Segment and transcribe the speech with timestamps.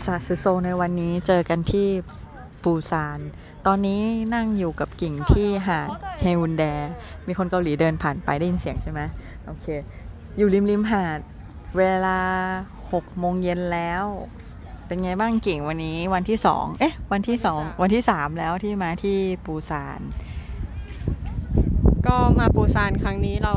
[0.00, 1.88] ซาซึโซในวันนี้เจอกันที่
[2.62, 3.18] ปูซาน
[3.66, 4.02] ตอนนี้
[4.34, 5.88] นั่งอยู่กับกิ่งที่หาด
[6.20, 6.64] เฮอุนแด
[7.26, 9.00] มีคนเกาหลีเดินผ่านไปได้ยินเสียงใช่ไหม
[9.46, 9.66] โอเค
[10.36, 11.18] อยู่ริมริมหาด
[11.78, 12.18] เวลา
[12.68, 14.04] 6โมงเย็นแล้ว
[14.86, 20.00] เป็นไงบ้างกิ่งวันนี้วันที่สองเอ๊ะ วันที่สองวันที่สามแล้วที่มาที่ปูซาน
[22.06, 23.54] ก็มาปูซานครั้งนี้เรา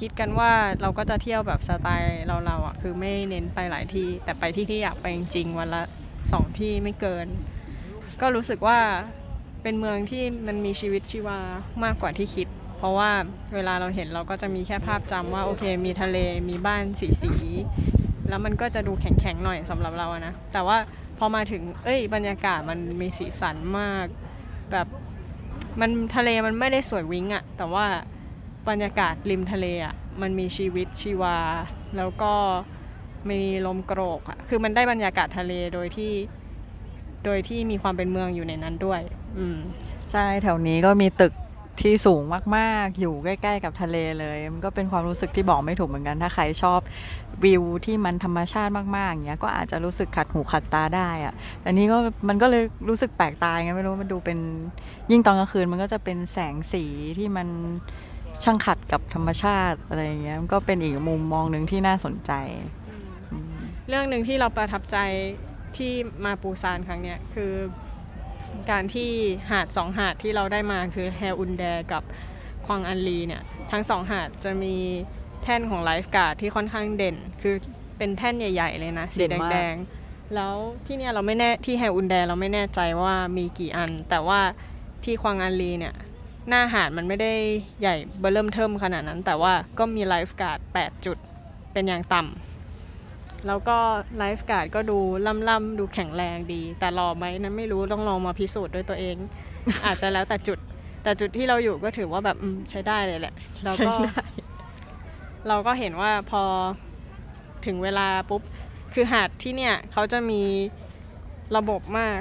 [0.00, 5.82] คิดกันว่าเราก็จะเที่ยวแบบสไตล์เราเราๆอะคือไม่เน้นไปหลายที่ แต่ไปที่ที่อยากไปจริงๆวันละ
[6.32, 7.26] สองที่ไม่เกิน
[8.20, 8.78] ก็รู้สึกว่า
[9.62, 11.38] เป็นเมืองที่มันมีชีวิตชีวา
[11.84, 13.10] มากกว่าที่คิด เพราะว่า
[13.54, 20.78] เวลาเราเห็นเราก็จะมีแค่ภาพจำว่าโอเค มีทะเลมีบ้านสีสีๆแล้วมันก็จะดูแข็งๆหน่อยสำหรับเราอะนะแต่ว่า
[21.18, 24.06] พอมาถึงเอ้ยบรรยากาศมันมีสีสันมาก
[24.72, 24.86] แบบ
[25.80, 27.86] มันทะเลมันไม่ได้สวยวิ้งอะแต่ว่า
[28.68, 31.38] บรรยากาศริมทะเลอะมันมีชีวิตชีวา
[31.96, 32.32] แล้วก็
[33.30, 36.12] มีลมโกรกอะคือมันได้บรรยากาศทะเลโดยที่
[37.24, 39.00] โดยที่มีความเป็นเมืองอยู่ในนั้นด้วย
[39.38, 39.58] อืม
[40.10, 41.32] ใช่แถวนี้ก็มีตึก
[41.80, 42.22] ที่สูง
[42.56, 46.80] มากๆ อยู่ใกล้ ๆ กับทะเลเลย มันก็เป็นความรู้สึกที่บอกไม่ถูกเหมือนกัน ถ้าใครชอบ
[47.44, 51.96] วิวที่มันธรรมชาติมากๆอย่างเงี้ยก็อาจจะรู้สึกขัดหูขัดตาได้อะแต่นี้ก็
[52.28, 54.38] มันก็เลยรู้สึกแปลกตาไงไม่รู้มันดูเป็น
[55.10, 56.84] ยิ่งตอนกลางคืนมันก็จะเป็นแสงสี
[57.18, 57.48] ที่มัน
[58.44, 62.32] ช่างขัดกับธรรมชาติอะไรอย่างเงี้ยมันก็เป็นอีกมุมมองหนึ่งที่น่าสนใจ
[63.88, 64.98] เรื่องหนึ่งที่เราประทับใจ
[65.76, 65.92] ที่
[66.24, 67.52] มาปูซานครั้งเนี้ยคือ
[68.70, 69.10] การที่
[69.50, 72.02] หาดสองหาดที่เราได้มาคือแฮอุนแดกับ
[72.66, 74.74] ควางอันลีเนี่ยทั้งสองหาดจะมี
[75.42, 77.54] แท่นของไลฟ์การ์ดที่ค่อนข้างเด่น คือ
[77.98, 80.54] เป็นแท่นใหญ่ ๆ เลยนะ สีเด่นมากแดงๆ แล้ว
[80.86, 84.40] ที่เนี่ยเราไม่แน่ที่แฮอุนแดเราไม่แน่ใจว่ามีกี่อัน แต่ว่า
[85.04, 85.94] ที่ควางอันลีเนี่ย
[86.48, 87.32] หน้าหาดมันไม่ได้
[87.80, 91.18] ใหญ่เบอร์เริ่มเทิมขนาดนั้น แต่ว่าก็มี lifeguard 8จุด
[91.72, 93.78] เป็นอย่างต่ำแล้วก็
[94.18, 94.98] lifeguard ก็ดู
[95.48, 99.16] ล่ำๆดูแข็งแรงดี แต่หล่อไหมนั้นไม่รู้ต้องลองมาพิสูจน์ด้วยตัวเอง
[99.86, 100.58] อาจจะแล้วแต่จุด
[101.02, 103.34] แต่จุดที่เราอยู่ก็ถือว่าแบบอืมใช้ได้เลยแหละ
[103.64, 104.26] แล้วก็ใช้ได้
[105.48, 106.42] เราก็เห็นว่าพอ
[107.66, 108.42] ถึงเวลาปุ๊บ
[108.94, 110.42] คือหาดที่เนี่ยเขาจะมี
[111.56, 112.20] ระบบมาก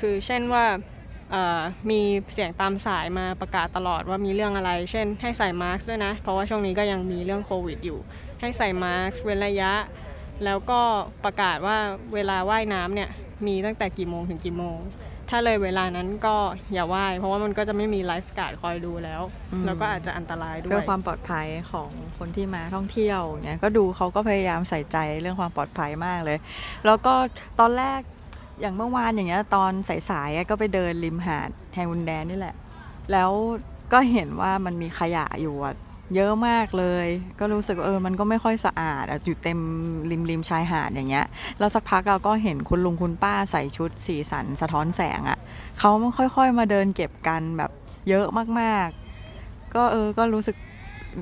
[0.00, 0.95] คือเช่นว่าเอ่อ
[1.90, 2.00] มี
[2.32, 7.98] เสียงตามสายมาประกาศตลอดว่ามีเรื่องอะไร เช่น ให้ใส่มาสก์ด้วยนะ เพราะว่าช่วงนี้ก็ยังมีเรื่องโควิดอยู่
[8.40, 9.72] ให้ใส่มาสก์เว้นระยะ
[10.44, 10.80] แล้วก็
[11.24, 11.76] ประกาศว่า
[12.14, 13.10] เวลาว่ายน้ำเนี่ย
[13.46, 14.78] มีตั้งแต่กี่โมงถึงกี่โมง
[15.30, 16.36] ถ้าเลยเวลานั้นก็
[16.72, 19.22] อย่าว่าย เพราะว่ามันก็จะไม่มี lifeguard คอยดูแล้ว
[19.52, 21.88] อืมแล้วก็อาจจะอันตรายด้วย เพื่อความปลอดภัยของ
[22.18, 26.38] คนที่มาท่องเที่ยวเนี่ยก็ดูเขาก็พยายามใส่ใจเรื่องความปลอดภัยมากเลย
[26.86, 27.14] แล้วก็
[27.60, 28.00] ตอนแรก
[28.60, 29.72] อย่างเมื่อวานอย่างเงี้ยตอน
[30.10, 32.54] สายๆก็ไปเดินริมหาดแฮอุนแดนี่แหละ
[33.12, 33.30] แล้ว
[33.92, 35.74] ก็เห็นว่ามันมีขยะอยู่อะ
[36.14, 37.06] เยอะมากเลย
[37.38, 39.58] ก็รู้สึกเออมันก็ไม่ค่อยสะอาดอยู่เต็ม
[40.10, 41.26] ริมริมชายหาดอย่างเงี้ย
[41.58, 45.38] แล้วสักพักเราก็เห็นคุณลุงคุณป้าใส่ชุดสีสันสะท้อนแสงอะ
[45.78, 47.70] เขาค่อยๆมาเดินเก็บกันแบบ
[48.08, 48.26] เยอะ
[48.60, 50.56] มากๆ ก็เออก็รู้สึก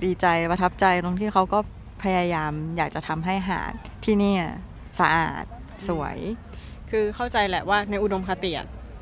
[0.05, 1.59] ดีใจประทับใจตรงที่เขาก็
[2.03, 3.73] พยายามอยากจะทำให้หาด
[4.05, 4.35] ที่นี่
[5.01, 5.45] สะอาด
[5.89, 6.17] สวย
[6.97, 8.53] คือเข้าใจแหละว่าในอุดมคติ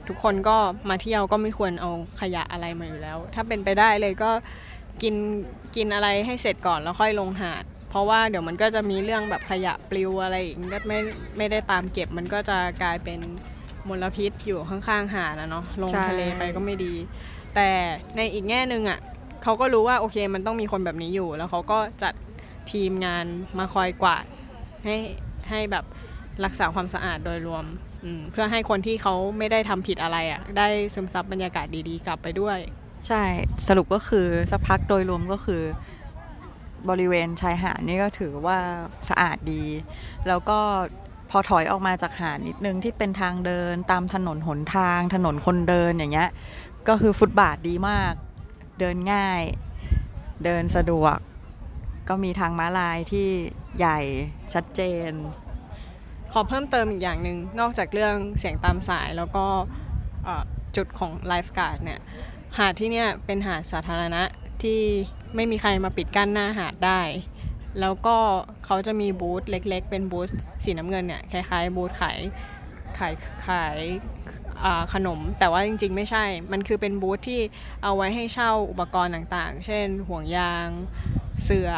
[0.08, 0.56] ทุกคนก็
[0.90, 4.30] มาเที่ยวก็ไม่ควรเอาขยะอะไรมาอยู่แล้ว ถ้าเป็นไปได้เลยก็
[5.02, 5.14] กิน
[5.76, 10.98] กินอะไรให้เสร็จก่อนแล้วค่อยลงหาด เพราะว่าเดี๋ยวมันก็จะมีเรื่องแบบขยะปลิวอะไรอีกก็ไม่
[11.38, 13.20] ไม่ได้ตามเก็บมันก็จะกลายเป็น
[13.88, 16.94] มลพิษอยู่ข้างๆหาดนะเนาะลงทะเลไปก็ไม่ดี
[17.54, 17.68] แต่
[18.16, 18.98] ในอีกแง่หนึ่งอะ
[19.42, 22.14] เขาก็รู้ว่าโอเคมันต้องมีคนแบบนี้อยู่ แล้วเขาก็จัด
[22.72, 23.24] ทีมงาน
[23.58, 24.24] มาคอยกวาด
[24.84, 24.96] ให้
[25.50, 25.84] ให้แบบ
[26.44, 27.64] รักษาความสะอาดโดยรวม
[28.18, 32.58] มเพื่อให้คนที่เขาไม่ได้ทำผิดอะไรอะ ได้ซึมซับบรรยากาศดีๆ กลับไปด้วย
[33.08, 33.22] ใช่
[33.68, 35.62] สรุปก็คือสักพักโดยรวมก็คือ
[36.88, 38.58] บริเวณชายหาดนี่ก็ถือว่า
[39.08, 39.64] สะอาดดี
[40.28, 40.58] แล้วก็
[41.30, 46.30] พอถอยออกมาจากหาดนิดนึงที่เป็นทางเดินตามถนนหนทาง ถนนคนเดินอย่างเงี้ย
[46.88, 48.12] ก็คือฟุตบาทดีมาก
[48.80, 49.42] เดินง่าย
[50.44, 51.16] เดินสะดวก
[52.08, 53.28] ก็มีทางม้าลายที่
[53.78, 53.98] ใหญ่
[54.54, 55.10] ชัดเจน
[56.32, 59.46] ขอเพิ่มเติมอีกอย่างหนึ่งนอกจากเรื่องเสียงตามสายแล้วก็
[60.76, 62.00] จุดของ lifeguardเนี่ย
[62.58, 64.22] หาดที่เนี่ยเป็นหาดสาธารณะ
[64.62, 64.80] ที่
[65.34, 67.00] ไม่มีใครมาปิดกั้นหน้าหาดได้
[67.80, 68.16] แล้วก็
[68.64, 70.28] เขาจะมีบูธเล็กๆ เป็นบูธ
[70.64, 72.18] สีน้ำเงินเนี่ยคล้ายๆบูธขาย
[72.98, 73.14] ขาย
[73.46, 73.78] ขาย
[74.92, 77.40] ขนม แต่ว่าจริงๆ ไม่ใช่ มันคือเป็นบูธที่
[77.82, 80.68] เอาไว้ให้เช่าอุปกรณ์ต่างๆ เช่นห่วงยาง
[81.44, 81.70] เสือ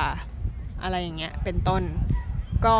[0.83, 1.83] อะไรอย่างเงี้ยเป็นต้น
[2.67, 2.77] ก็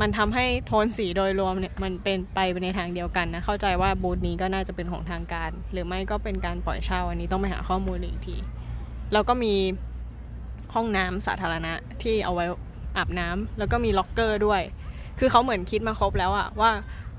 [0.00, 8.36] มันทำให้โทนสีโดยรวมเนี่ยมันเป็นไปในทางเดียวกันนะ เข้าใจว่าบูธนี้ก็น่าจะเป็นของทางการ หรือไม่ก็เป็นการปล่อยเช่าอันนี้ต้องไปหาข้อมูลอีกที
[9.12, 9.54] แล้วก็มี
[10.74, 12.46] ห้องน้ำสาธารณะที่เอาไว้
[12.96, 14.62] อาบน้ำแล้วก็มีล็อกเกอร์ด้วย
[15.18, 16.70] คือเขาเหมือนคิดมาครบแล้วอะว่า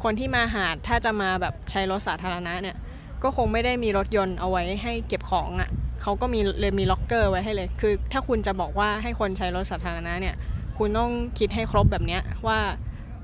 [0.03, 2.75] คนที่มาหาดถ้าจะมาแบบใช้รถสาธารณะเนี่ย
[3.23, 5.69] ก็คงไม่ได้มีรถยนต์เอาไว้ให้เก็บของอะ่ะ
[6.01, 10.35] เขาก็มีเลยมีล็อกเกอร์ไว้ให้เลย คือถ้าคุณจะบอกว่าให้คนใช้รถสาธารณะเนี่ย
[10.77, 12.59] คุณต้องคิดให้ครบแบบเนี้ยว่า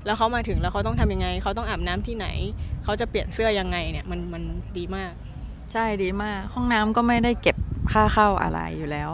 [0.06, 2.26] แล้วเขามาถึงแล้วเขาต้องทำยังไง เขาต้องอาบน้ำที่ไหน
[2.84, 4.42] เขาจะเปลี่ยนเสื้อยังไงเนี่ยมันมัน
[4.78, 5.12] ดีมาก
[5.72, 7.56] ใช่ดีมาก ห้องน้ำก็ไม่ได้เก็บ
[7.92, 9.10] ค่าเข้าอะไรอยู่แล้ว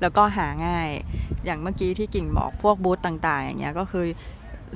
[0.00, 0.88] แล้วก็หาง่าย
[1.44, 4.06] อย่างเมื่อกี้ที่กิ่งบอกพวกบูธต่าง ๆ อย่างเงี้ยก็คือ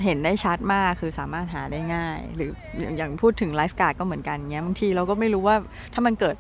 [0.03, 2.51] เห็นได้ชัดมากคือสามารถหาได้ง่าย หรือ
[2.97, 5.57] อย่างพูดถึง lifeguard ก็เหมือนกันเงี้ยบางทีเราก็ไม่รู้ว่า
[5.95, 6.37] ถ้ามันเกิด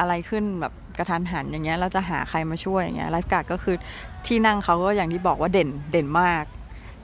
[0.00, 3.76] อะไรขึ้นแบบกระทันหันอย่างเงี้ยเราจะหาใครมาช่วยอย่างเงี้ย lifeguard ก็คือ
[4.26, 6.44] ที่นั่งเขาก็อย่างที่บอกว่าเด่นเด่นมาก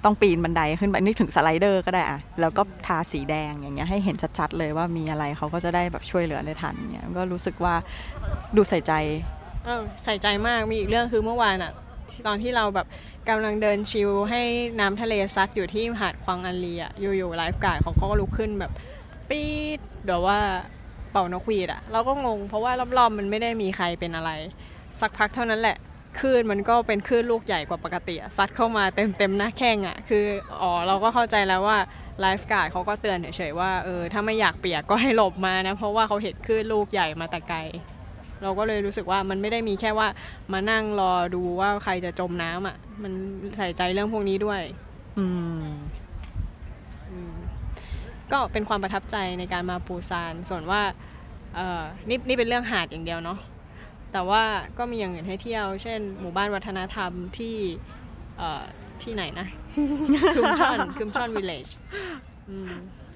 [0.05, 7.75] ต้องปีนบันไดขึ้นไปนึกถึง slider ก็ได้อะแล้วก็ทาสีแดงอย่างเงี้ยให้เห็นชัดๆเลยว่ามีอะไรเขาก็จะได้แบบช่วยเหลือได้ทันเงี้ยก็รู้สึกว่า
[8.57, 8.93] ดูใส่ใจ
[9.65, 11.73] เออใส่ใจมากมีอีกเรื่องคือเมื่อวานอะ
[12.27, 12.87] ตอนที่เราแบบ
[13.29, 14.43] กำลังเดิน chill ให้
[14.81, 18.73] น้ำทะเลซัดอยู่ที่หาดควางอันเลียอยู่ๆ lifeguard เขาก็ลุกขึ้นแบบ
[19.29, 20.39] ปี๊ดเดี๋ยวว่า
[21.11, 24.31] เป่านกหวีดอะเราก็งง เพราะว่ารอบๆมันไม่ได้มีใครเป็นอะไร
[25.01, 25.77] สักพักเท่านั้นแหละ
[26.21, 30.25] คลื่นมันก็เป็นคลื่นลูกใหญ่กว่าปกติซัดเข้ามาเต็มๆหน้าแข้งอะคือ
[30.61, 31.79] อ๋อเราก็เข้าใจแล้วว่า
[32.21, 37.59] lifeguard เขาก็เตือนเฉยๆว่าเออถ้าไม่อยากเปียกก็ให้หลบมานะเพราะว่าเขาเห็นคลื่นลูกใหญ่มาแต่ไกล
[38.43, 40.09] เราก็เลยรู้สึกว่ามันไม่ได้มีแค่ว่า
[40.53, 43.13] มานั่งรอดูว่าใครจะจมน้ำอะ มัน
[43.57, 44.63] ใส่ใจเรื่องพวกนี้ด้วย
[45.19, 45.27] อื
[45.63, 45.65] ม
[47.11, 47.35] อืม
[48.33, 50.83] ก็เป็นความประทับใจในการมาปูซาน ส่วนว่า
[51.55, 53.39] เอ่อนี่นี่เป็นเรื่องหาดอย่างเดียวเนาะ
[54.13, 54.43] แต่ว่า
[54.79, 57.57] ก็มีอย่างอื่นให้เที่ยว เช่น หมู่บ้านวัฒนธรรมที่
[58.39, 58.63] เอ่อ
[59.03, 59.47] ที่ไหนนะ
[60.37, 61.67] คุมชอนคุมชอนวิลเลจ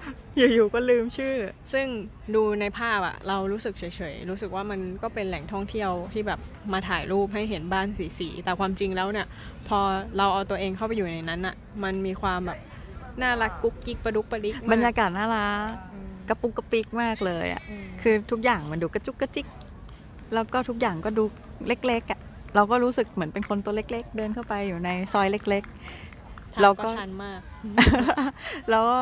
[0.04, 0.14] อืม
[0.54, 1.34] อยู่ๆก็ลืมชื่อ
[1.72, 1.86] ซึ่ง
[2.34, 6.40] ดูในภาพอะเรารู้สึกเฉยๆ รู้สึกว่ามันก็เป็นแหล่งท่องเที่ยวที่แบบ
[6.72, 7.86] มาถ่ายรูปให้เห็นบ้าน
[8.18, 9.26] สีๆ แต่ความจริงแล้วเนี่ย
[9.68, 9.80] พอ
[10.16, 11.54] เราเอาตัวเองเข้าไปอยู่ในนั้นอะ
[11.84, 12.58] มันมีความแบบ
[13.22, 15.72] น่ารักกุ๊กกิ๊กประดุกประดิกมบรรยากาศน่ารัก
[16.28, 19.46] กระปุกกระปิกมากเลยอะอืมคือทุกอย่างมันดูกระจุกกระจิก
[20.34, 21.24] แล้วก็ทุกอย่างก็ดู
[21.68, 22.20] เล็กๆอะ
[22.54, 25.64] เราก็รู้สึกเหมือนเป็นคนตัวเล็ก ๆ เดินเข้าไปอยู่ในซอยเล็ก
[26.54, 28.98] ทางเราก็ก็ชันมากๆแล้วก็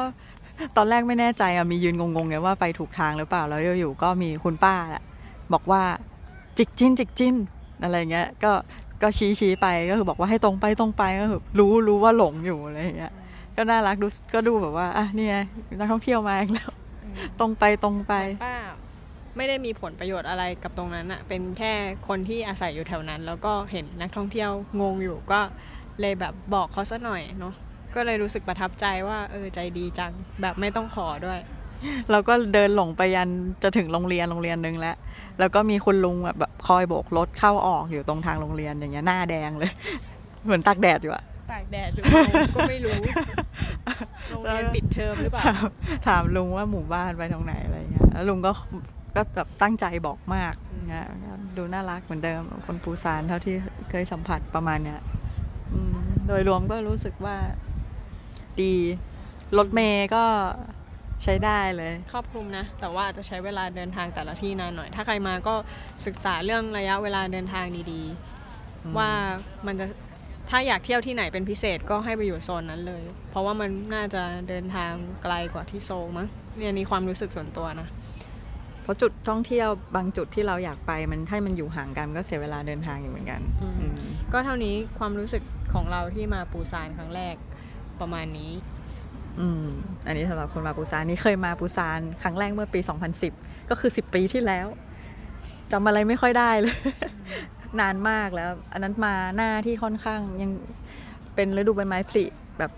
[0.76, 5.02] ตอนแรกไม่แน่ใจอะมียืนงงๆไงว่าไปถูกทางหรือเปล่าแล้วอยู่ๆก็มีคุณป้าอะ
[5.52, 5.82] บอกว่า
[6.58, 7.34] จิกจิ้นจิกจิ้น
[7.82, 8.52] อะไรเงี้ยก็
[9.02, 13.12] ก็ชี้ชี้ไปก็คือบอกว่าให้ตรงไปตรงไปก็คือรู้รู้ว่าหลงอยู่อะไรอย่างเงี้ย
[13.56, 15.36] ก็น่ารักดูก็ดูแบบว่าอะนี่ไง
[15.78, 16.70] นักท่องเที่ยวมาอีกแล้ว
[17.40, 18.14] ตรงไปตรงไป
[18.46, 18.58] ป้า
[19.36, 21.72] ไม่ได้มีผลประโยชน์อะไรกับตรงนั้นอะเป็นแค่
[22.08, 24.50] คนที่อาศัยอยู่แถวนั้น แล้วก็เห็นนักท่องเที่ยว
[24.80, 25.40] งงอยู่ก็
[26.00, 27.54] เลยแบบบอกเขาซะหน่อยเนาะ
[27.96, 30.12] ก็เลยรู้สึกประทับใจว่าเออใจดีจัง
[30.42, 31.40] แบบไม่ต้องขอด้วย
[32.10, 33.28] เราก็เดินหลงไปยัน
[33.62, 34.96] จะถึงโรงเรียนโรงเรียนหนึงแล้ว
[35.38, 39.72] แล้วก็มีคุณลุงแบบแบบคอยโบกรถเข้าออกอยู่ตรงทางโรงเรียนอย่างเงี้ยหน้าแดงเลย
[40.44, 42.22] เหมือนตากแดดอยู่อะตากแดดหรือเปล่า
[42.54, 42.98] ก็ไม่รู้
[44.30, 45.68] โรงเรียนปิดเทอมหรือเปล่าถาม
[46.08, 48.52] ถามลุงว่าหมู่บ้านไปตรงไหนอะไรเงี้ยแล้วลุงก็
[49.16, 50.54] ก็แบบตั้งใจบอกมาก
[50.90, 51.06] เงี้ย
[51.56, 53.54] ดูน่ารักเหมือนเดิมคนปูซานเท่าที่
[53.90, 55.00] เคยสัมผัสประมาณเนี้ย
[55.72, 55.96] อืม
[56.26, 57.36] โดยรวมก็รู้สึกว่า
[58.62, 58.74] ดี
[59.58, 60.24] รถเมย์ก็
[61.22, 65.54] ใช้ได้เลย ครอบคลุมนะ แต่ว่าอาจจะใช้เวลาเดินทางแต่ละที่นานหน่อย ถ้าใครมาก็
[66.06, 68.02] ศึกษาเรื่องระยะเวลาเดินทางดี
[68.84, 69.10] อืมๆว่า
[69.66, 69.86] มันจะ
[70.50, 77.88] ถ้าอยากเที่ยวที่ไหนเป็นพิเศษก็ให้ไปอยู่โซนนั้นเลย เพราะว่ามันน่าจะเดินทางไกลกว่าที่โซลมั้งเนี่ยนี่ความรู้สึกส่วนตัวนะ
[78.82, 83.94] เพราะจุดท่องเที่ยวบางจุดที่เราอยากไปมันถ้ามันอยู่ห่างกันมันก็เสียเวลาเดินทางอยู่เหมือนกันอืมอืม
[84.32, 85.42] ก็เท่านี้ความรู้สึก
[85.74, 87.34] ของเราที่มาปูซานครั้งแรก
[88.00, 88.52] ประมาณนี้
[89.40, 89.64] อืม
[90.06, 92.80] อันนี้สำหรับคนมาปูซานนี่เคยมาปูซานครั้งแรกเมื่อปี
[93.24, 94.66] 2010 ก็คือ 10 ปีที่แล้ว
[95.72, 96.76] จำอะไรไม่ค่อยได้เลย
[97.80, 100.50] นานมากแล้ว อันนั้นมาหน้าที่ค่อนข้างยัง
[101.34, 102.24] เป็นฤดูใบไม้ผลิ
[102.58, 102.72] แบบ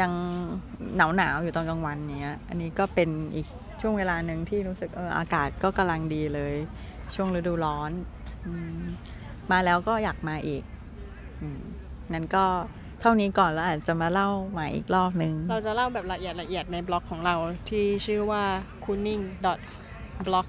[0.00, 0.12] ยัง
[0.96, 3.46] หนาวหนาวๆอยู่ตอนกลางวันเนี้ย อันนี้ก็เป็นอีก
[3.80, 6.54] ช่วงเวลาหนึ่งที่รู้สึกเอออากาศก็กำลังดีเลย
[7.14, 7.90] ช่วงฤดูร้อน
[8.44, 8.46] อ
[8.78, 8.80] ม
[9.50, 10.62] มาแล้วก็อยากมาอีก
[11.40, 11.42] อ
[12.12, 12.44] นั้นก็
[13.00, 17.36] เท่านี้ก่อนแล้วอาจจะมาเล่าใหม่อีกรอบนึง เราจะเล่าแบบละเอียดละเอียดในบล็อกของเรา
[17.70, 18.44] ที่ชื่อว่า
[18.84, 19.24] kunning
[20.26, 20.46] blog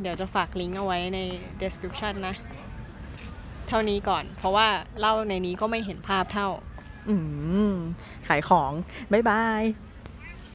[0.00, 1.18] เดี๋ยวจะฝากลิงก์เอาไว้ใน
[1.62, 2.34] description นะ
[3.68, 4.66] เท่านี้ก่อน เพราะว่า
[5.00, 6.48] เล่าในนี้ก็ไม่เห็นภาพเท่า
[7.08, 7.14] อื
[7.70, 7.72] ม
[8.28, 8.72] ขายของ
[9.12, 9.62] บ๊ายบาย